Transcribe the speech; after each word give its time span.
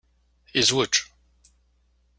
Yezwej. 0.57 0.95